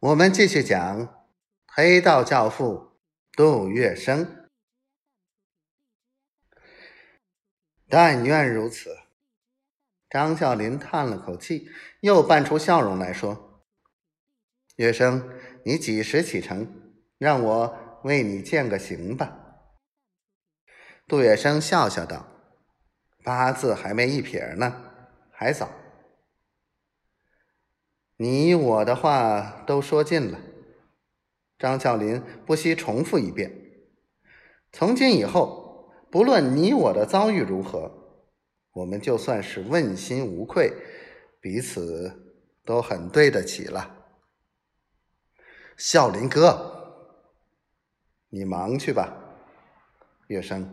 [0.00, 1.26] 我们继续讲
[1.66, 3.00] 黑道教父
[3.32, 4.28] 杜月笙。
[7.88, 8.94] 但愿如此。
[10.10, 11.70] 张啸林叹了口气，
[12.00, 13.64] 又扮出笑容来说
[14.76, 15.24] ：“月笙，
[15.64, 16.94] 你几时启程？
[17.16, 19.34] 让我为你饯个行吧。”
[21.08, 22.28] 杜月笙笑笑道
[23.24, 24.92] ：“八字还没一撇呢，
[25.32, 25.70] 还早。”
[28.18, 30.40] 你我的话都说尽了，
[31.58, 33.52] 张啸林不惜重复一遍。
[34.72, 37.92] 从今以后，不论你我的遭遇如何，
[38.72, 40.72] 我们就算是问心无愧，
[41.42, 44.06] 彼此都很对得起了。
[45.76, 47.12] 啸林哥，
[48.30, 49.14] 你忙去吧。
[50.28, 50.66] 月笙，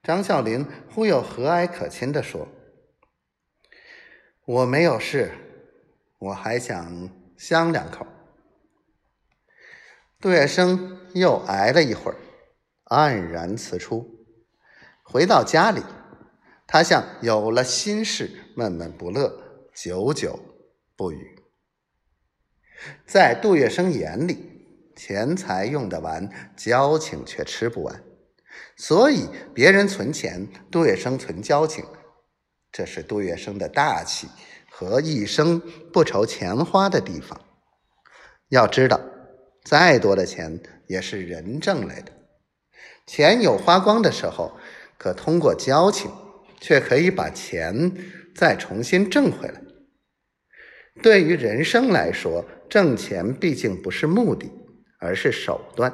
[0.00, 2.46] 张啸林忽又和蔼可亲地说
[4.46, 5.32] ：“我没有事。”
[6.20, 8.06] 我还想香两口。
[10.20, 12.18] 杜月笙又挨了一会儿，
[12.84, 14.26] 黯然辞出。
[15.02, 15.82] 回到家里，
[16.66, 19.32] 他像有了心事，闷闷不乐，
[19.74, 20.38] 久久
[20.94, 21.42] 不语。
[23.06, 28.04] 在杜月笙眼里，钱财用得完，交情却吃不完。
[28.76, 31.82] 所以，别人存钱，杜月笙存交情，
[32.70, 34.28] 这是杜月笙的大气。
[34.70, 35.60] 和一生
[35.92, 37.38] 不愁钱花的地方。
[38.48, 39.00] 要知道，
[39.64, 42.12] 再多的钱也是人挣来的。
[43.06, 44.56] 钱有花光的时候，
[44.96, 46.10] 可通过交情，
[46.60, 47.92] 却可以把钱
[48.34, 49.60] 再重新挣回来。
[51.02, 54.50] 对于人生来说，挣钱毕竟不是目的，
[54.98, 55.92] 而是手段。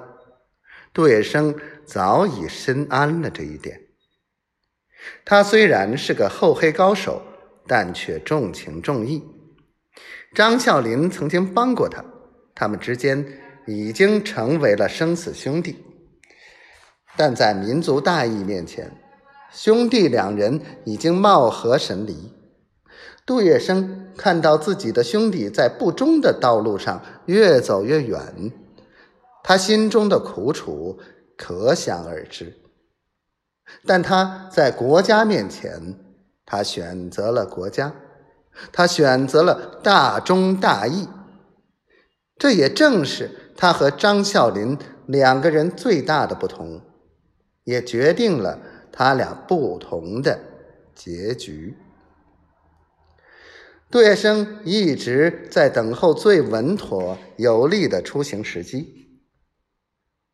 [0.92, 1.54] 杜月笙
[1.84, 3.80] 早已深谙了这一点。
[5.24, 7.22] 他虽然是个厚黑高手。
[7.66, 9.24] 但却重情重义。
[10.34, 12.04] 张啸林曾经帮过他，
[12.54, 13.26] 他们之间
[13.66, 15.82] 已经成为了生死兄弟。
[17.16, 18.92] 但在民族大义面前，
[19.50, 22.32] 兄弟两人已经貌合神离。
[23.24, 28.52] 杜月笙看到自己的兄弟在不忠的道路上越走越远，
[29.42, 30.98] 他心中的苦楚
[31.36, 32.54] 可想而知。
[33.86, 36.05] 但他在国家面前。
[36.46, 37.92] 他选择了国家，
[38.72, 41.08] 他选择了大忠大义，
[42.38, 46.80] 这也正是他和张啸林两个人最大的不同，
[47.64, 48.60] 也决定了
[48.92, 50.38] 他俩不同的
[50.94, 51.76] 结局。
[53.90, 59.20] 杜月笙一直在等候最稳妥有利的出行时机，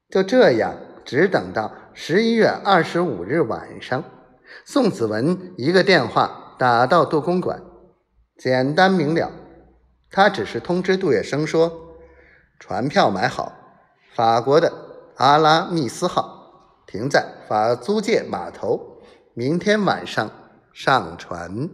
[0.09, 4.05] 就这样，只等到十一月二十五日晚上。
[4.65, 7.63] 宋子文一个电话打到杜公馆，
[8.37, 9.31] 简单明了。
[10.11, 11.97] 他只是通知杜月笙说
[12.61, 13.53] ：“船票买好，
[14.15, 14.73] 法国的
[15.17, 19.03] 阿拉密斯号停在法租界码头，
[19.35, 20.31] 明天晚上
[20.73, 21.69] 上船。”